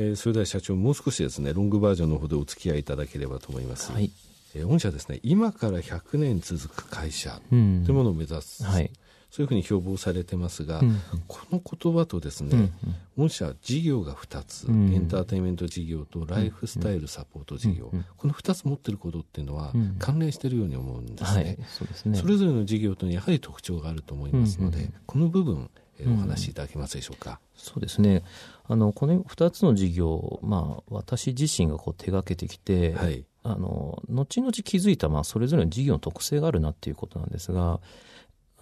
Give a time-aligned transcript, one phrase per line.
[0.00, 4.10] えー、それでは社長もう少しですねロングバージョンのほどお付き合いいただければと思います、はい。
[4.54, 8.90] えー、御社ですね今から100年続く会社というものを目指す、はい、
[9.30, 12.72] そういうふうに標榜されてますが、うん、この言葉とですね、うん、
[13.18, 21.44] 御社事業が2つ、うん、エンターテインメント事業とライフスタイルサポート事業、この2つ持ってることっていうのは関連しているように思うんですね。
[21.44, 22.16] はい、そうですね。
[22.16, 25.70] それぞれの事業とやはり特徴があると思いますので、この部分
[26.06, 27.40] お話しいただけますでしょうか？
[27.56, 28.22] そうですね
[28.66, 37.80] あのこの2つの事業、まあ、私自身がこう手がけてきて、はい、あの後々気づいた、まあ、それぞれの事業の特性があるなっていうことなんですが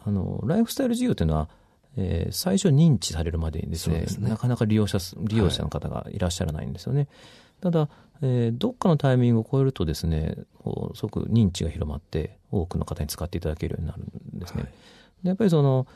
[0.05, 1.49] あのライフスタイル事業というのは、
[1.97, 7.01] えー、最初認知されるまでにですね、ね、なかなか利用者利用者の方がいらっしゃらないんですよね。
[7.01, 7.09] はい、
[7.63, 7.89] ただ、
[8.23, 10.37] えー、どっかのタイミングを超えるとですね
[10.95, 14.03] すごく認知が広まって多くの方に使っていただけるようになる
[14.37, 14.63] んですね。
[14.63, 14.73] はい、
[15.25, 15.87] でやっぱりその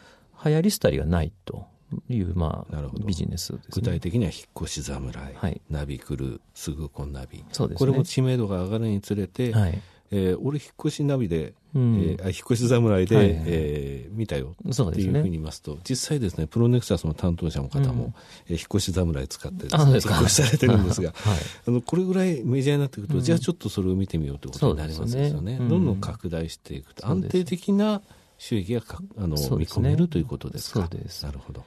[0.45, 1.67] 流行り廃りがないと
[2.09, 7.45] いう、まあ、ビジネス、ね、具体的には引っ越し侍、はい、ナビ来るすぐこんナビ。
[7.53, 9.81] そうです、ね、これも知名度が上がるにつれて、はい。
[10.15, 14.55] えー、俺引っ越しナビで、うん、えー、引っ越し侍で、はいはい、えー、見たよ。
[14.61, 18.15] っていうふうに言いますと、ね、実際ですねプロネクサスの担当者の方も、うん、
[18.49, 28.03] えー、引っ越し侍使ってですね、引っ越しされてるんですが、 はい、あのこれぐらいメジャーになってくると、うん、じゃあちょっとそれを見てみようということになりますよね、ね、どんどん拡大していくと安定的な
[28.43, 28.83] 収益が
[29.19, 30.81] あの、ね、見込めるということですか？
[30.81, 31.25] そうです。
[31.25, 31.65] なるほど。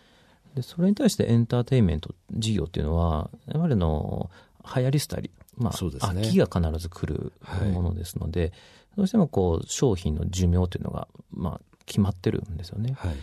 [0.56, 4.30] でそれに対してエンターテインメント事業っていうのはやはりの
[4.76, 7.32] 流行り廃りまあ、ね、秋が必ず来る
[7.72, 8.52] ものですので、はい、
[8.98, 12.94] どうしてもこう商品の寿命というのが、まあ、決まってるんですよね。
[12.98, 13.16] はい、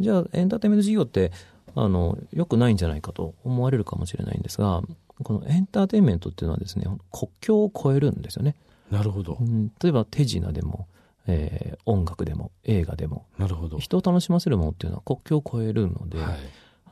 [0.00, 1.30] じゃあエンターテインメント事業って
[1.76, 4.82] あのよくないんじゃないかと思われるかもしれないんですが
[5.22, 8.56] このエンターテインメントっていうのはですね国境を越えるんですよね。
[8.90, 10.88] なるほど、うん、例えば手品でも、
[11.28, 13.26] えー、音楽でも映画でも。
[13.36, 13.78] なるほど。
[13.78, 16.36] 人を楽しませるものっていうのは国境を越えるので、はい、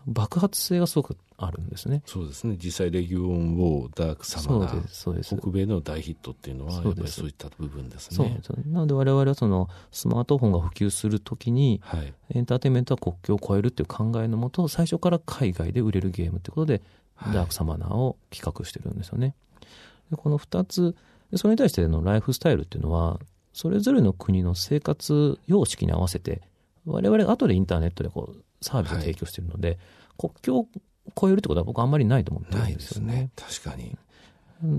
[0.06, 2.02] 爆発性がすごくあるんですね。
[2.04, 2.56] そうですね。
[2.62, 4.88] 実際レギオン・ウォー、ダークサマー。
[4.88, 8.40] そうです北米の大ヒットっていうのは、やっぱりそういった部分ですね。
[8.42, 16.82] そうなので我々はそのスマートフォンが普及するときに、はい、エンターテインメントは国境を越えるっていう考えのもと、最初から海外で売れるゲームってことで、
[17.14, 19.34] はい、ダークサマナーを企画してるんですよね。
[20.10, 20.94] でこの2つ、
[21.34, 23.18] それに対してのライフスタイルっていうのは、
[23.56, 26.42] それぞれの国の生活様式に合わせて、
[26.84, 29.78] 我々が後でインターネットでこうサービスを提供しているので、はい
[30.18, 30.68] 国境を
[31.16, 33.14] 越えるってことは僕あんまりないと思ってるんですよね。
[33.14, 33.96] ね確かに。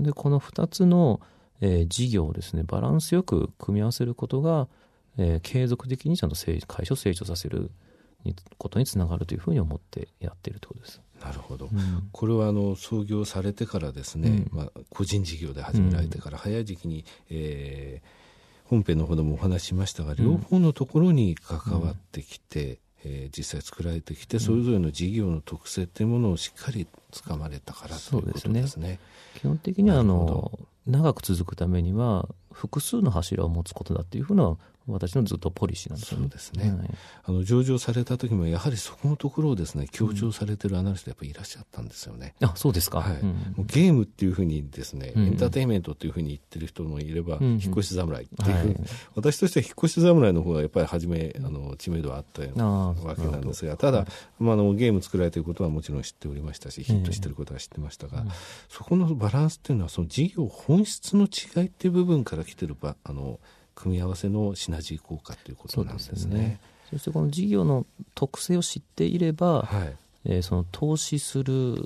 [0.02, 1.20] で、この2つの、
[1.60, 4.68] えー、事業をですね、バランスよく組み合わせることが、
[5.16, 7.70] えー、継続的にちゃんと会社を成長させる
[8.58, 11.00] ことにつながるというふうに思ってやっているということです。
[11.20, 18.27] なるほど、うん、これはあの創業されてからですね、うん、まあ、個人事業で始められてから早い時期に、えー、
[18.68, 28.88] 本編のほどもお話ししましたが、両方のところに関わってきて、えー、実際作られてきて、それぞれの事業の特性というものをしっかりつかまれたからということですね。
[28.88, 28.98] ね。
[29.36, 34.56] 基本的にはあの長く続くためには複数の柱を持つことだっていうふうな
[34.88, 36.24] 私のずっとポリシーなんですよね。
[36.24, 36.70] そうですね。
[36.70, 36.90] はい、
[37.24, 42.34] あの上場された時もやはりそこのところをですね強調されてるアナリストやっぱりいらっしゃったんですよね。
[42.42, 43.00] あそうですか。
[43.00, 43.20] はい。
[43.20, 48.76] うん、もうゲームっていうふうにですね、うん、エンターテインメントっていうふうに言ってる人もいれば、うん、引っ越し侍っていうはい、
[49.14, 54.06] 私としては引っ越し侍の方がやっぱり初めあの知名度はあったわけなんですが、ただ、
[54.38, 58.24] まあ、あのゲーム作られていることはもちろん知っておりましたしヒットしていることは知ってましたが、
[58.68, 63.38] そこのバランスっていうのはその事業本質の違いっていう部分から来てるばあの
[63.78, 66.58] 組み合わせのシナジー効果ということなんですね。
[66.90, 71.76] そ、ね、してこの事業の特性を知っていれば、はい、えー、その投資する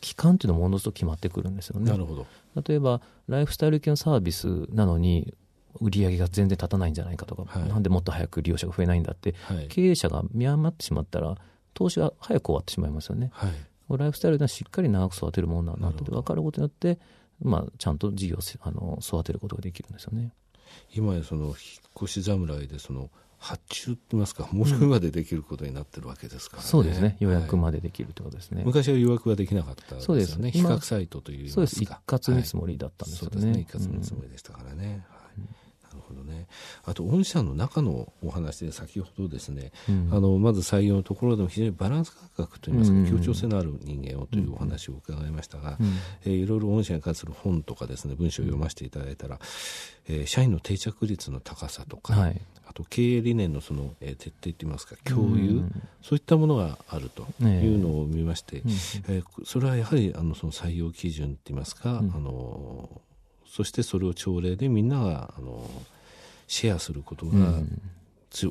[0.00, 1.90] 期間というのもおのずと決まってくるんですよね。
[1.90, 2.26] なるほど
[2.66, 5.34] 例えばライフスタイル系のサービスなのに
[5.80, 11.36] 売り上げが全然立たないんじゃないかとか、はい、なんでもっと早く利用者が増えないんだって、はい、経営者が見余ってしまったら
[11.74, 13.30] 投資が早く終わってしまいますよね。
[13.34, 16.98] はい、ライフスタイルではしっかり長く育てるものなんだって分かることによって、
[17.42, 20.32] まあ、ちゃんと事業をあの育てることができるんですよね。
[20.94, 21.54] 今やその引っ
[22.04, 23.10] 越し侍でその
[23.44, 26.64] 発注って言いますか申し込みまでできることになってるわけですから、ね。
[26.64, 27.18] うん、そうですね。
[27.20, 30.04] 予約までできるということですね、はい、昔は予約はできなかったですよね。
[30.04, 30.58] そうです。
[30.58, 31.82] 比較サイトというそうです。
[31.82, 33.66] 一括見積もりだったんですよね、はい、そうですね。
[33.68, 35.06] 一括見積もりでしたからね、ほどね。
[36.86, 45.86] あと、御社の中のお話で先ほどですね、うん、あの、まず採用のところでも非常にバランス感覚といいますか、協調性のある人間をというお話を伺いましたが、うん、
[46.24, 49.38] えー、いろいろ御社に関する本とかですね、文章を読ませていただいたら、
[50.08, 58.62] えー、社員の定着率の高さとか、はい、あと経営理念のその、えー、徹底といいますか共有、うん、そういったものがあるというのを見まして、
[59.08, 63.00] えー、それはやはりあのその採用基準といいますか、あの
[63.46, 65.70] そしてそれを朝礼でみんながあの
[66.54, 67.32] シェアすることが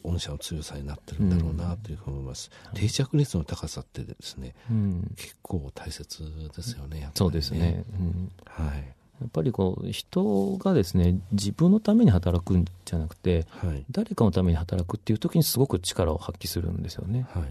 [0.03, 6.23] 御社の強さになってるんだろうなというふうに思います、うん、定着率の高さってですね、うん、結構大切
[6.53, 8.95] ですよね、ね、そうですね、うん、はい。
[9.21, 17.25] やっぱりこう人がですね自分のために働くんじゃなくて、はい、誰かのために働くっていう時にすごく力を発揮するんですよね。
[17.29, 17.43] はい、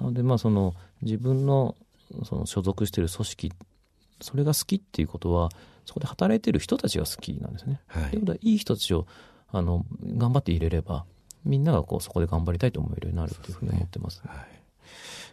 [0.00, 1.76] なのでまあその自分の
[2.24, 3.52] その所属している組織
[4.20, 5.50] それが好きっていうことは
[5.84, 7.80] そこで働いてる人たちが好きなんですね。
[7.86, 9.06] はい、ということはいい人たちを
[9.52, 11.04] あの頑張って入れれば
[11.44, 14.22] みんながこうそこで頑張りたいと思えるようになるというふうに思ってます。
[14.24, 14.62] はい。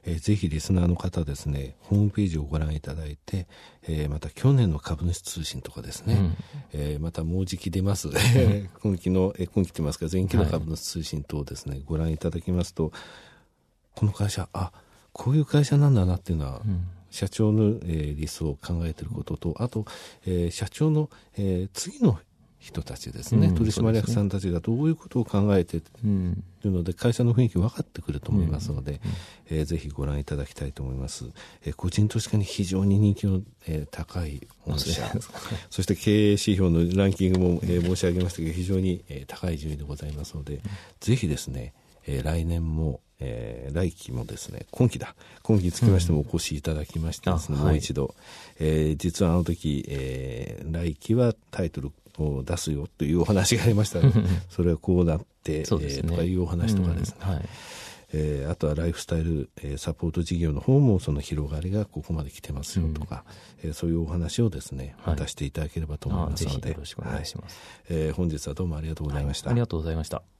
[0.06, 3.48] えー、ぜひリスナーの方ですね、ホームページをご覧いただいて、
[3.84, 6.38] えー、また去年の株主通信とかですね、うん、
[6.74, 8.10] えー、またもうじき出ます、
[8.82, 12.92] 今期の、えー、今期ってますか、前期の株主通信等ですね、はい、ご覧いただきますと、
[13.96, 14.72] この会社、あ、
[15.12, 16.88] こういう会社なんだなっていうのは、うん。
[17.12, 19.86] 社長の、えー、理想を考えていることと、あと、
[20.26, 22.20] えー、社長の、えー、次の
[22.60, 25.82] 人たちですね、うん、取締役さんたちがどういうことを考えてい
[26.64, 29.00] るので、会社の雰囲気分かってくると思いますので、
[29.52, 31.26] うん、えー、ぜひご覧いただきたいと思います。
[31.64, 35.10] えー、個人投資家に非常に人気の、えー、高い御社、
[35.72, 40.62] そして経営指標のランキングも、えー、申し上げましたけど、非常に、えー、高い順位でございますので、うん、
[41.00, 41.74] ぜひですね、
[42.08, 45.16] えー、来年も、えー、来期もですね、今期だ。
[45.44, 48.14] 今期につきましてもお越しいただきましてですね、うん、もう一度、はい、
[48.60, 51.92] えー、実はあの時、えー、来期はタイトル
[52.24, 57.50] を出すよというお話がありましたので、 それはこうなって、ね、えー、とかいうお話とかですね、うん、はい。
[58.12, 63.24] えー、あとはライフスタイル、えー、サポート事業の方もその広がりがここまで来てますよとか、
[63.64, 70.39] うん、えー、そういうお話をですね、はい、出していただければと思いますので、よろしくお願いします、はい、えー、本日はどうもありがとうございました、はい、ありがとうございました。